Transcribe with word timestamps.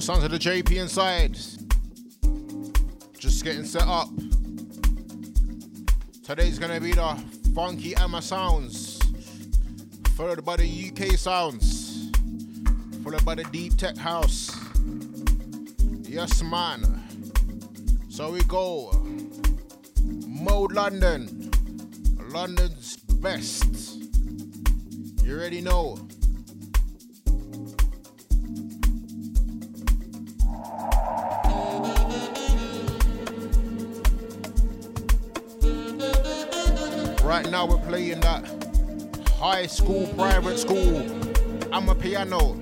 Sounds 0.00 0.22
of 0.22 0.30
the 0.30 0.38
JP 0.38 0.76
inside. 0.80 1.34
Just 3.18 3.44
getting 3.44 3.64
set 3.64 3.82
up. 3.82 4.08
Today's 6.24 6.58
gonna 6.58 6.80
be 6.80 6.92
the 6.92 7.22
funky 7.54 7.94
Emma 7.96 8.22
sounds, 8.22 8.98
followed 10.16 10.44
by 10.44 10.56
the 10.56 10.64
UK 10.64 11.18
sounds, 11.18 12.10
followed 13.02 13.24
by 13.24 13.34
the 13.34 13.44
deep 13.52 13.76
tech 13.76 13.98
house. 13.98 14.56
Yes, 16.02 16.42
man. 16.42 17.02
So 18.08 18.30
we 18.30 18.42
go. 18.44 18.90
Mode 20.26 20.72
London, 20.72 21.50
London's 22.30 22.96
best. 22.96 23.98
You 25.22 25.34
already 25.34 25.60
know. 25.60 26.07
School, 39.78 40.08
private 40.16 40.58
school. 40.58 41.02
Amapiano. 41.70 42.57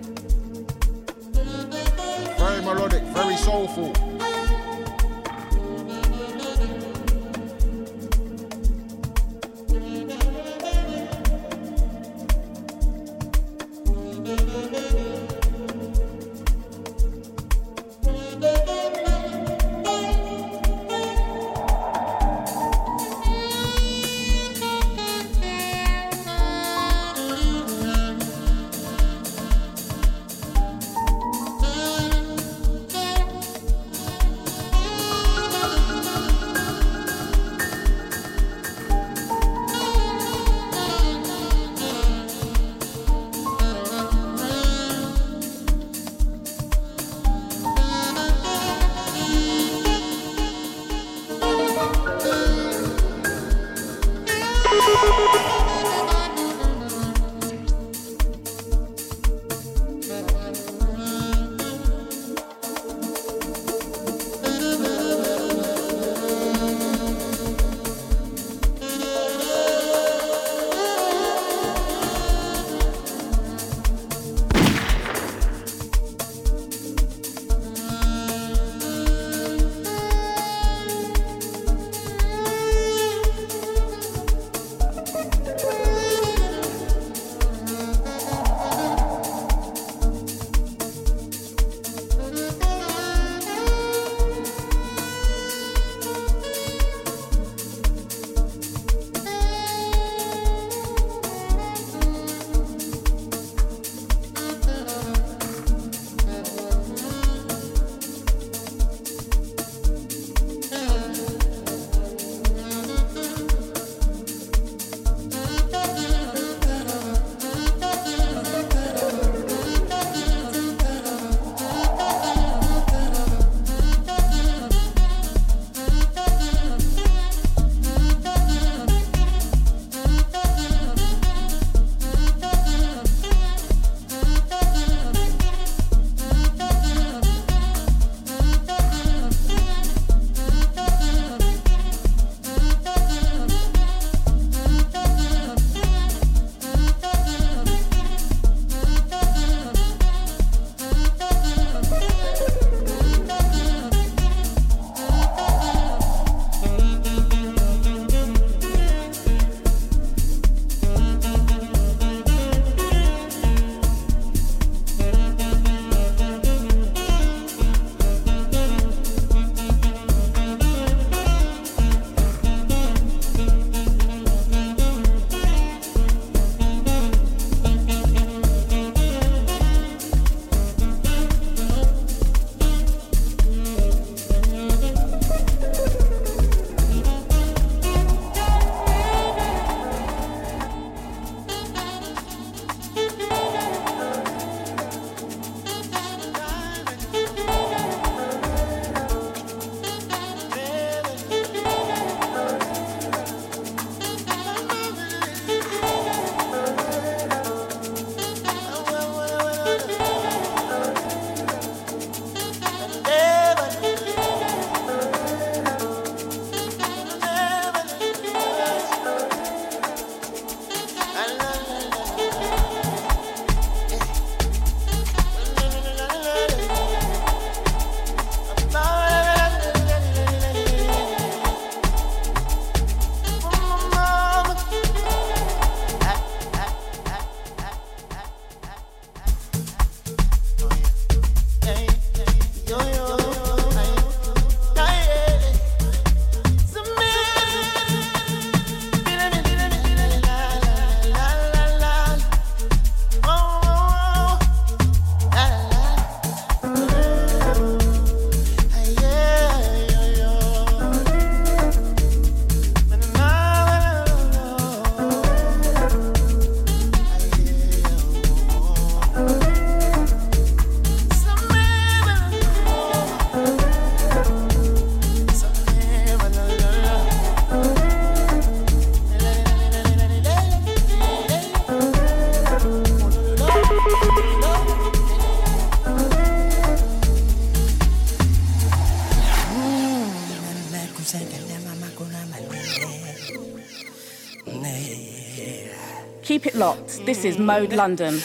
Is 297.27 297.39
Mode 297.39 297.73
London. 297.73 298.21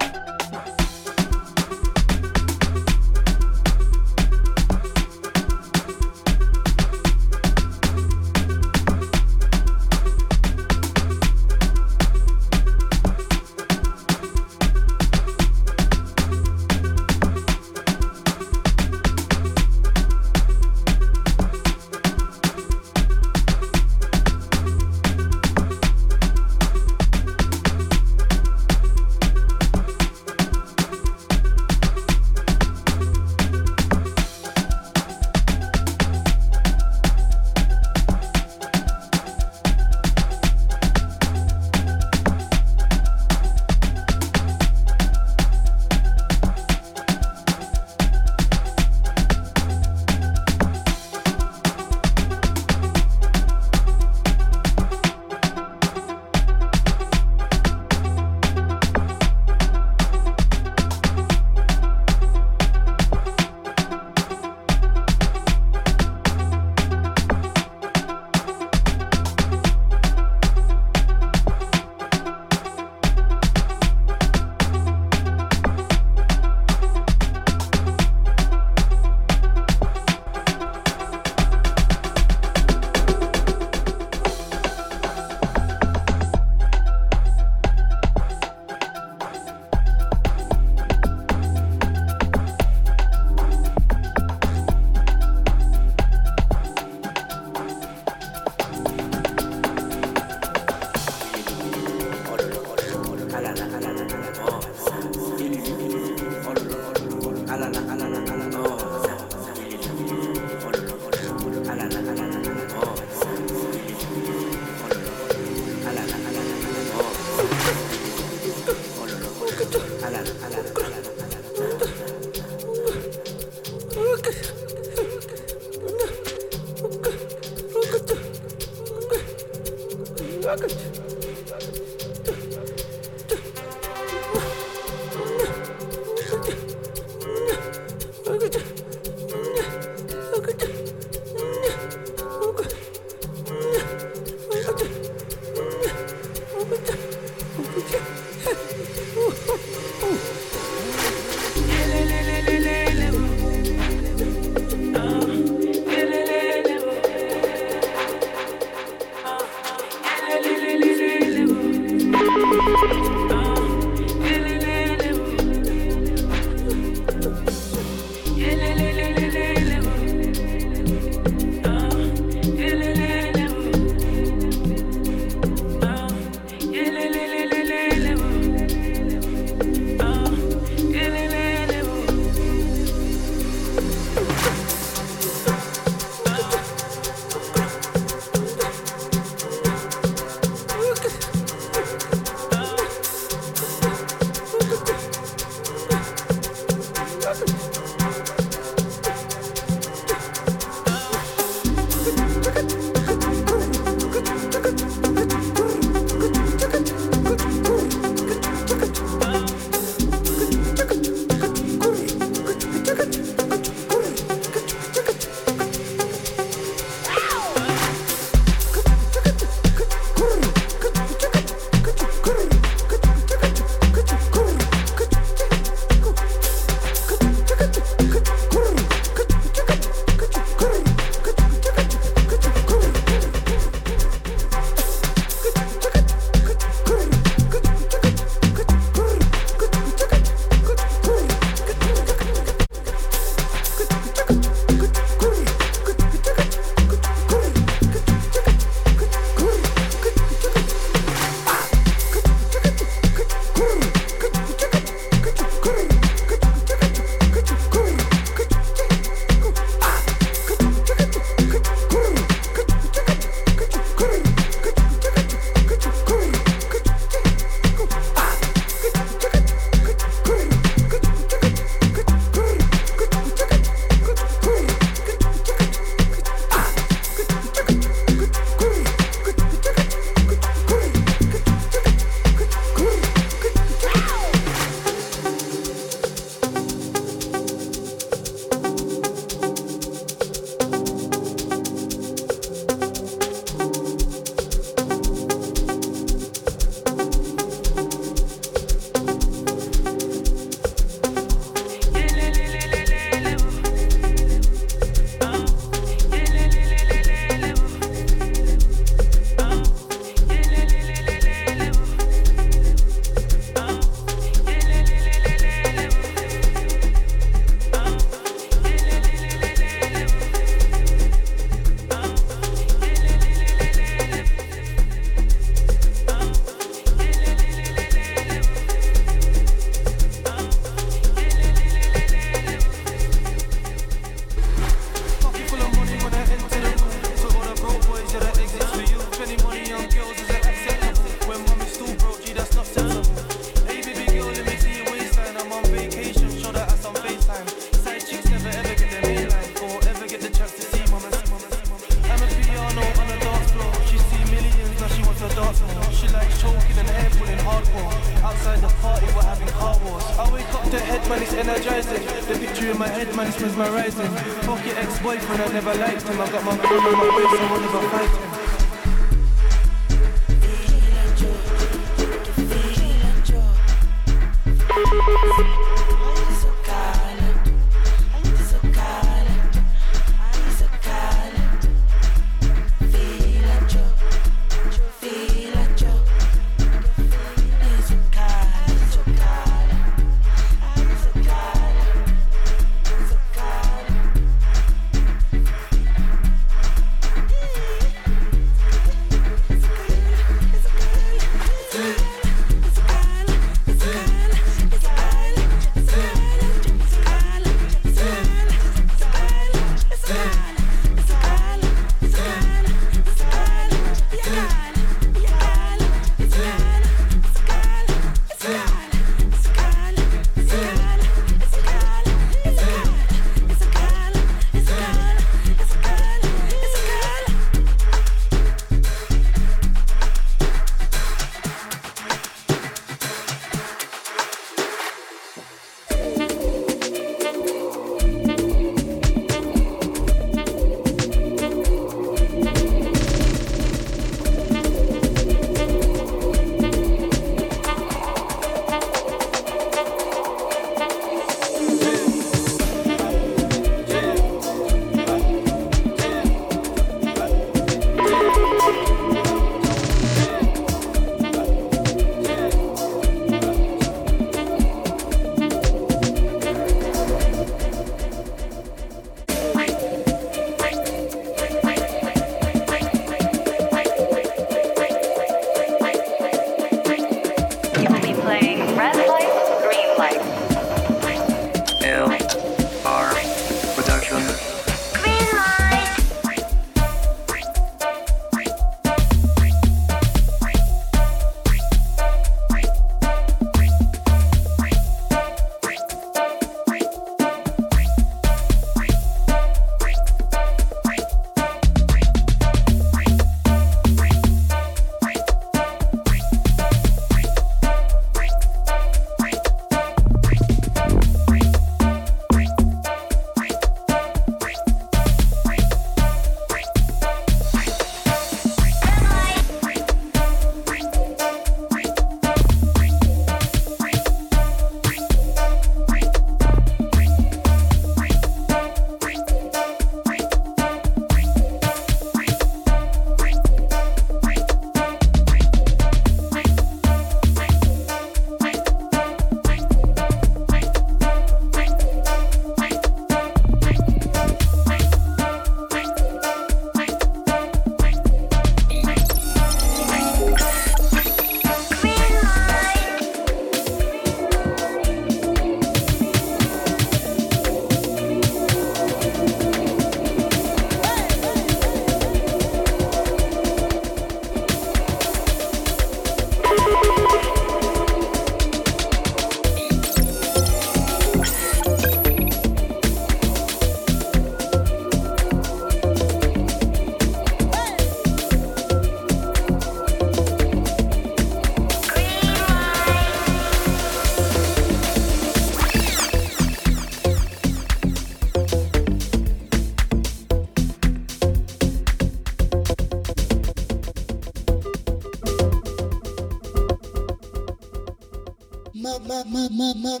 This 599.74 600.00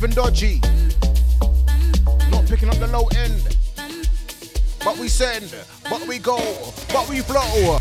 Moving 0.00 0.16
dodgy. 0.16 0.60
Not 2.30 2.46
picking 2.48 2.70
up 2.70 2.76
the 2.76 2.88
low 2.90 3.06
end. 3.18 3.54
But 4.82 4.96
we 4.96 5.08
send, 5.08 5.54
but 5.90 6.08
we 6.08 6.18
go, 6.18 6.38
but 6.90 7.06
we 7.10 7.20
flow. 7.20 7.79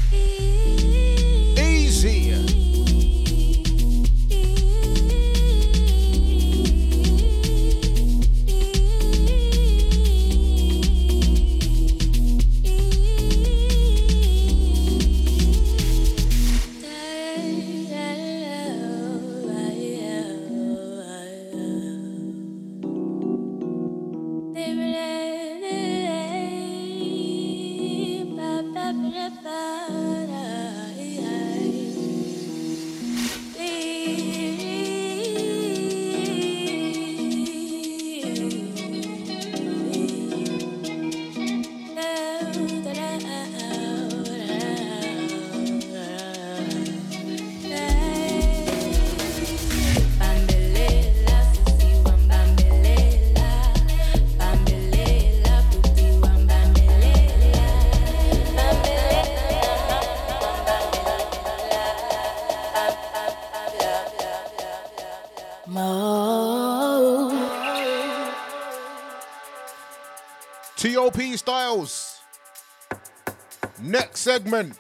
Segment. 74.39 74.73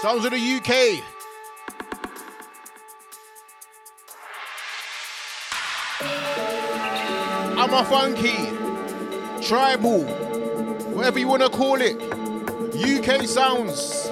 Sounds 0.00 0.24
of 0.24 0.30
the 0.30 0.38
UK. 0.38 1.02
I'm 7.56 7.72
a 7.72 7.84
funky, 7.84 8.48
tribal, 9.46 10.04
whatever 10.94 11.18
you 11.18 11.28
want 11.28 11.42
to 11.42 11.50
call 11.50 11.80
it. 11.80 11.96
UK 12.74 13.26
sounds. 13.26 14.03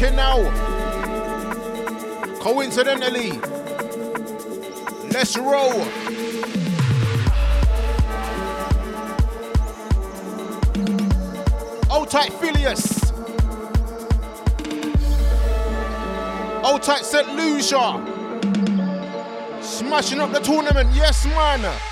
Working 0.00 0.16
now. 0.16 0.38
Coincidentally. 2.40 3.32
Let's 5.12 5.36
roll. 5.36 5.84
Old 11.90 12.08
tight 12.08 12.32
Phileas. 12.34 13.12
Old 16.64 16.82
tight 16.82 17.04
St. 17.04 17.34
Lucia. 17.34 18.06
Smashing 19.60 20.20
up 20.20 20.32
the 20.32 20.40
tournament. 20.40 20.88
Yes, 20.94 21.26
man. 21.26 21.89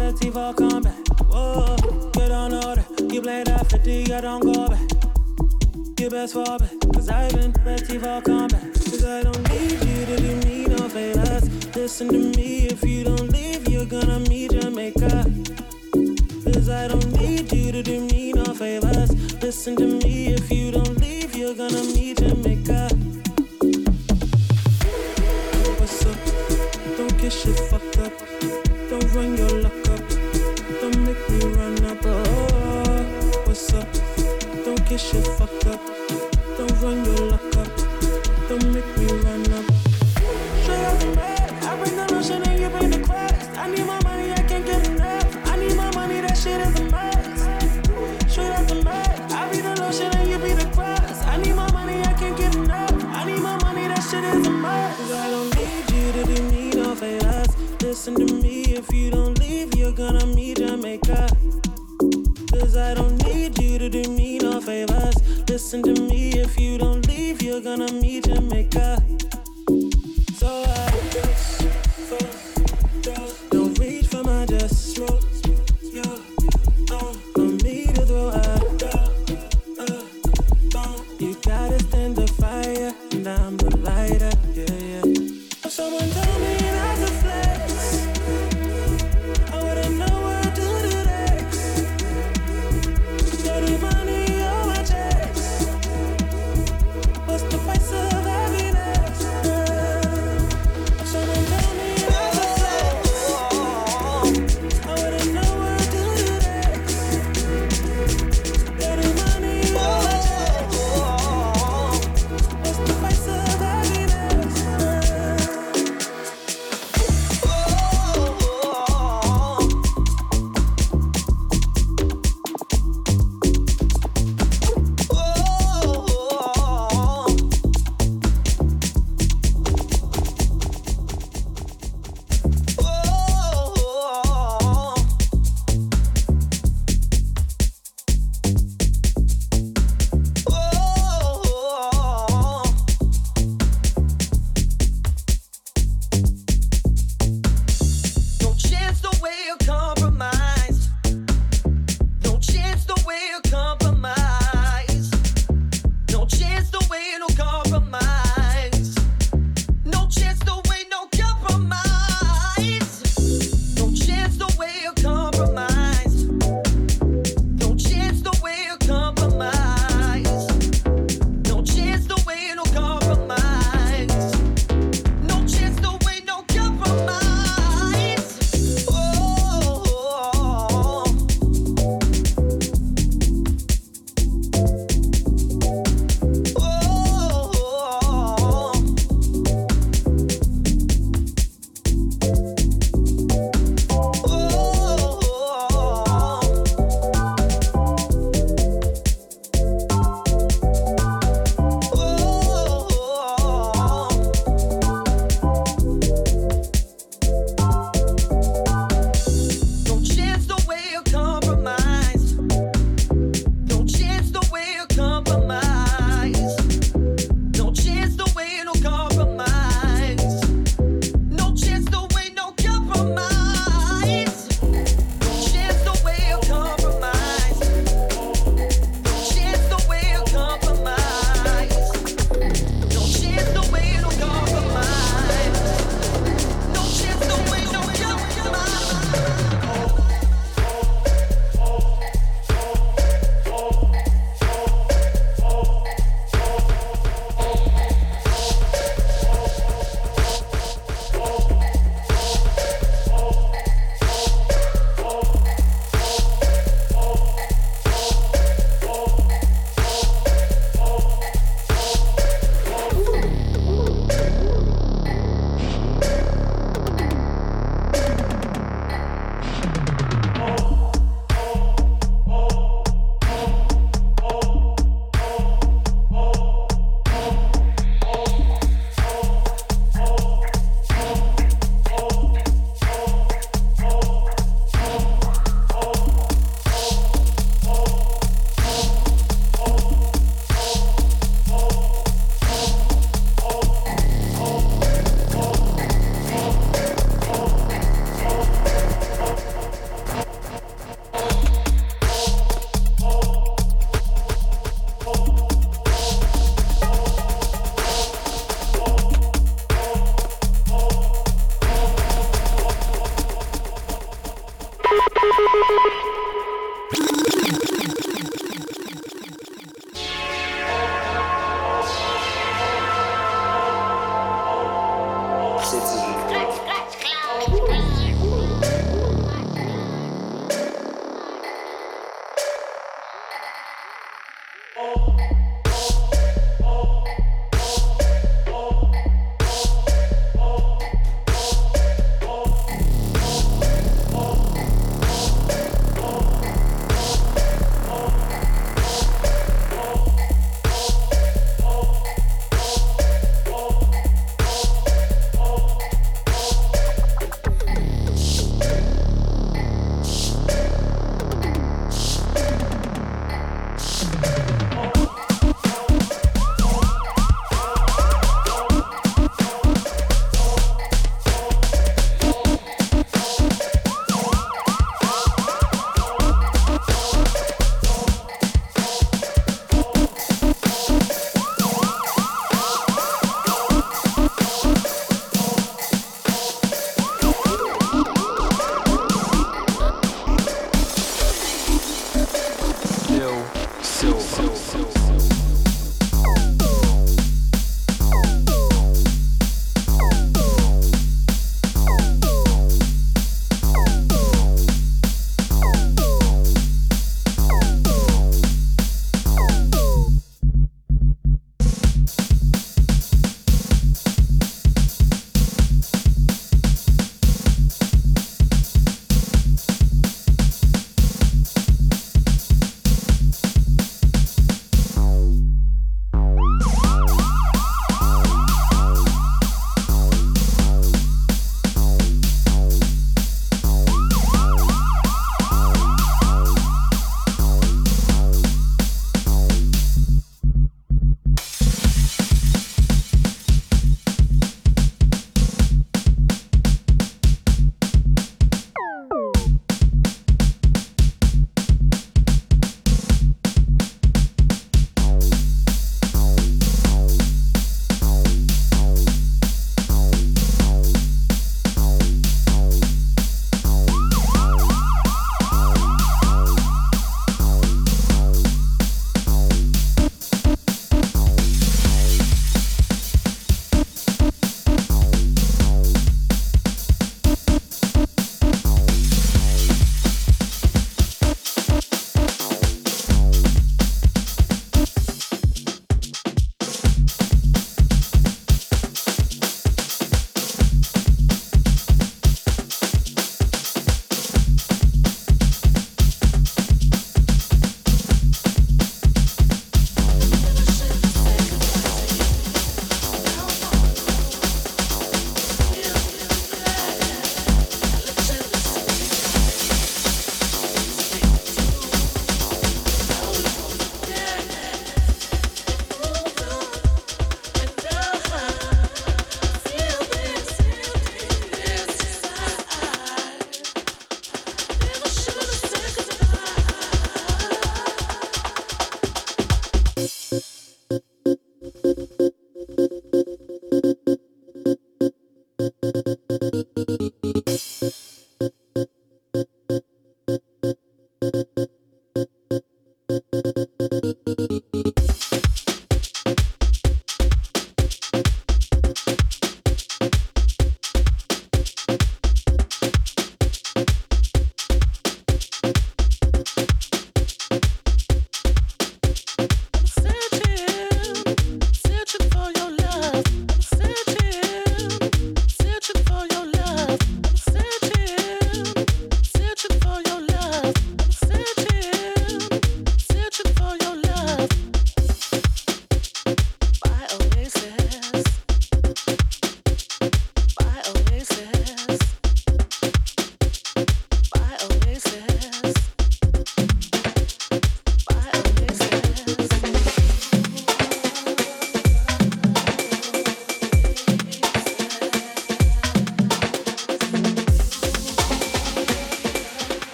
bet 0.00 0.14
petit 0.14 0.30
for 0.30 0.54
combat. 0.54 0.94
Whoa, 1.28 1.76
you 2.16 2.28
don't 2.28 2.50
know 2.50 2.74
that. 2.74 3.12
You 3.12 3.20
play 3.20 3.42
that 3.44 3.66
50, 3.70 4.14
I 4.14 4.20
don't 4.20 4.40
go 4.40 4.68
back. 4.68 4.88
You 5.98 6.08
best 6.08 6.34
fall 6.34 6.58
back, 6.58 6.70
cause 6.94 7.08
I've 7.08 7.32
been 7.34 7.52
Bet 7.52 7.80
petit 7.80 7.98
for 7.98 8.20
combat. 8.22 8.62
Cause 8.74 9.04
I 9.04 9.22
don't 9.22 9.42
need 9.50 9.72
you 9.88 10.06
to 10.06 10.16
do 10.16 10.36
me 10.46 10.66
no 10.66 10.88
favors. 10.88 11.44
Listen 11.76 12.08
to 12.08 12.38
me 12.38 12.68
if 12.68 12.82
you 12.84 13.04
don't 13.04 13.29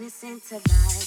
Darkness 0.00 0.22
into 0.22 0.54
light. 0.54 0.99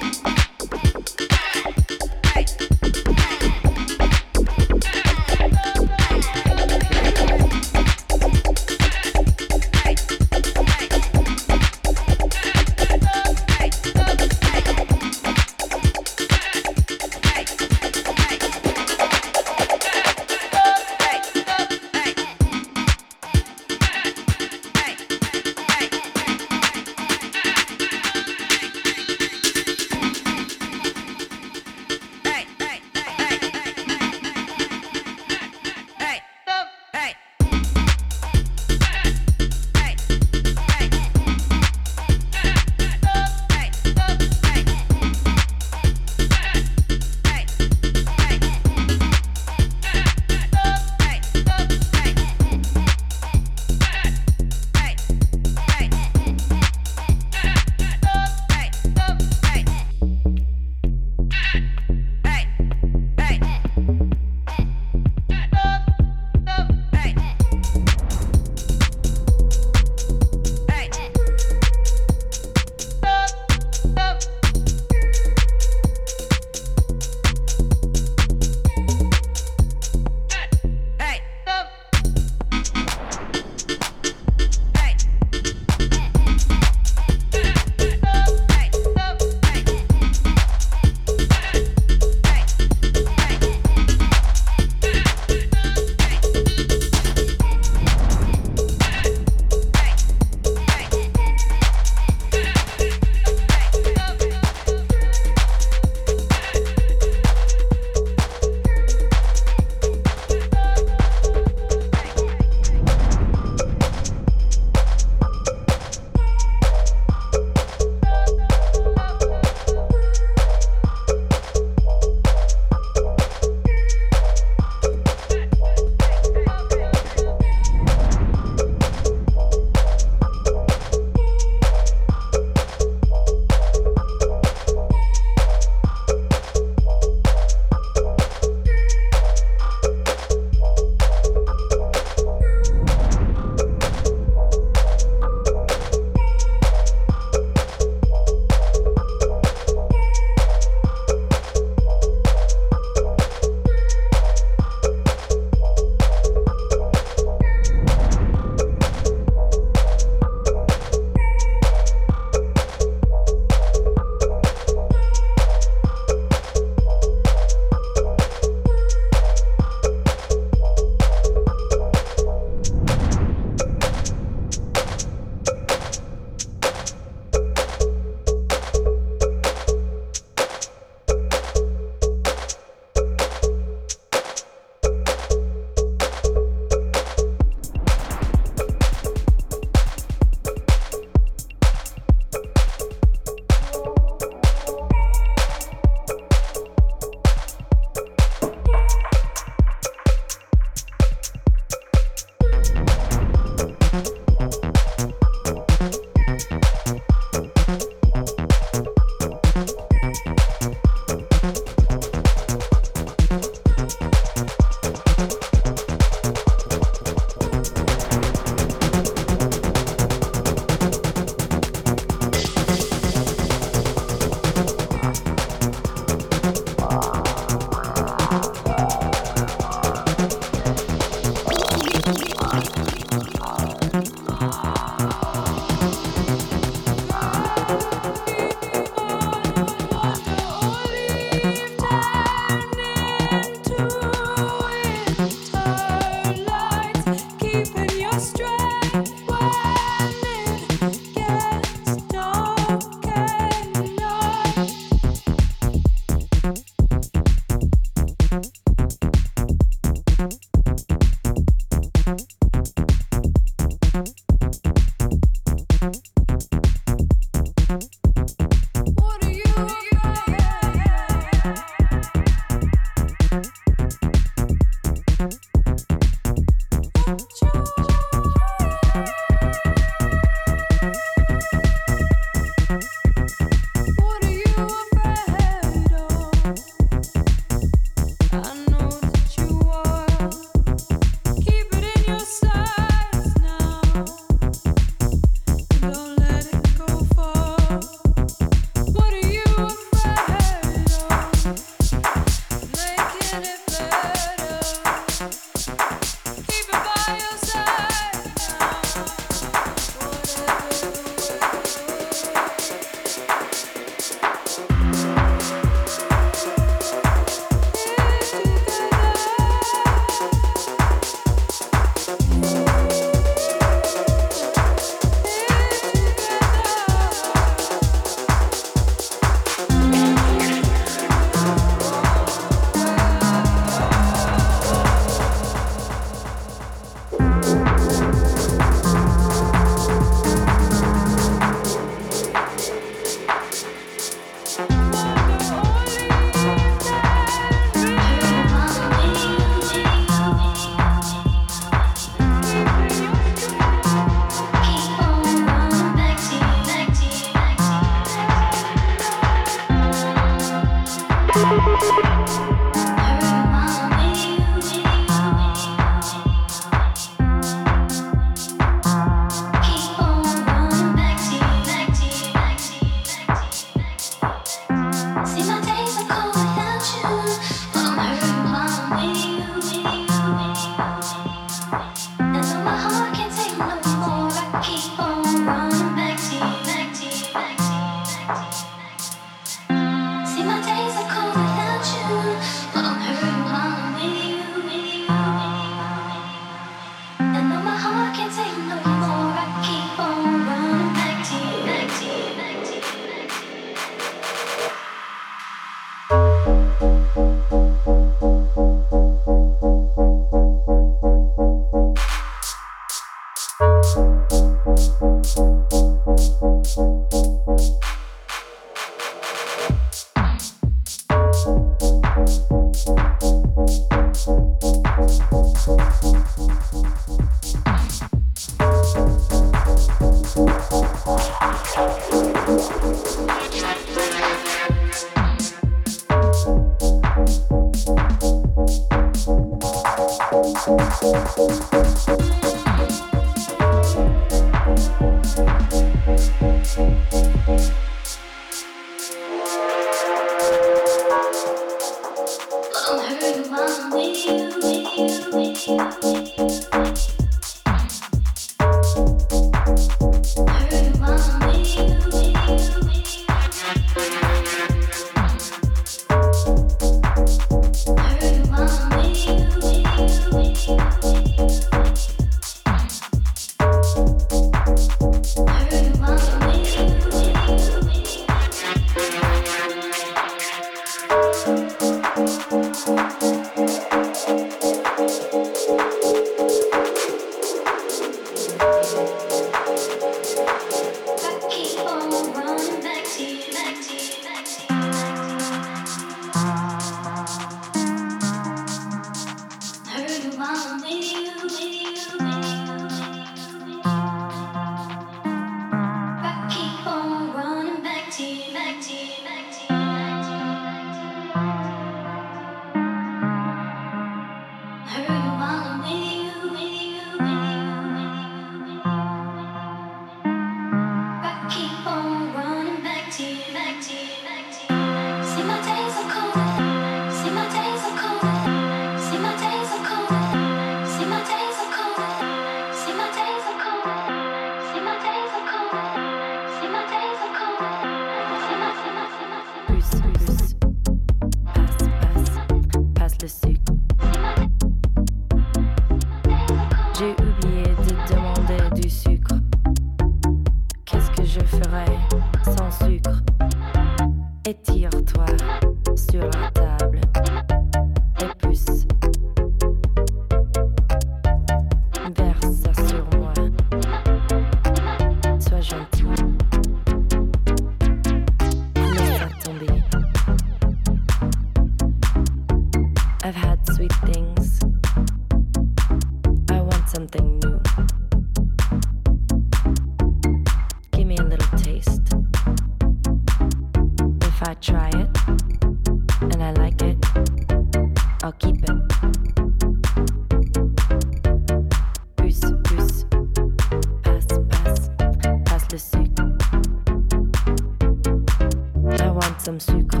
comme 599.51 599.59
sucre. 599.59 600.00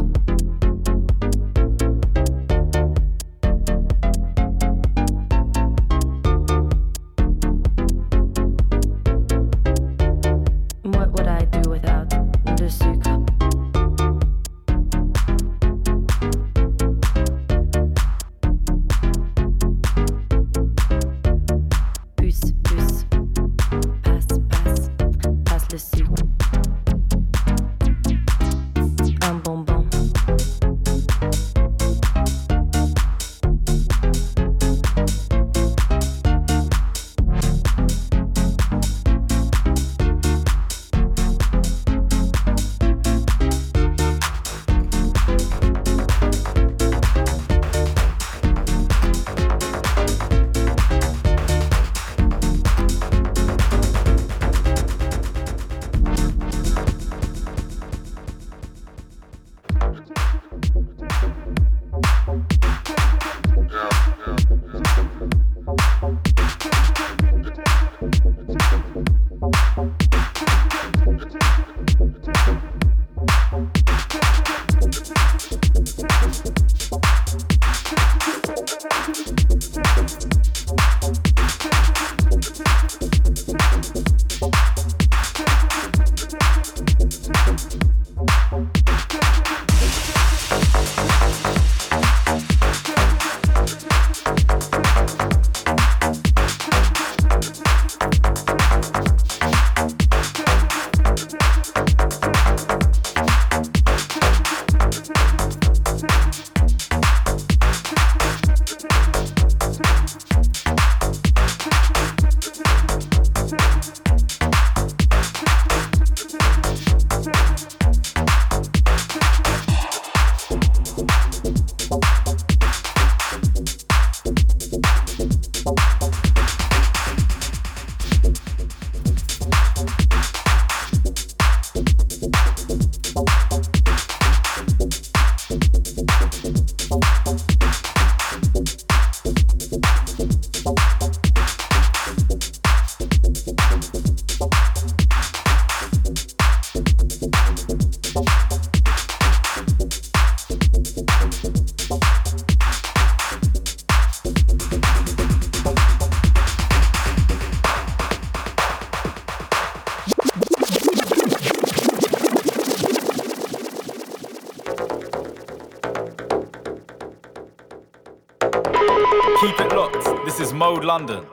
Mode 170.71 170.85
London. 170.85 171.30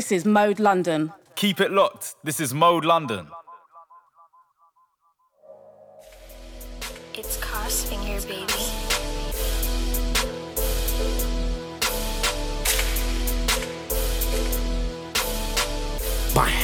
This 0.00 0.12
is 0.12 0.24
Mode 0.24 0.58
London. 0.60 1.12
Keep 1.34 1.60
it 1.60 1.72
locked. 1.72 2.14
This 2.24 2.40
is 2.40 2.54
Mode 2.54 2.86
London. 2.86 3.26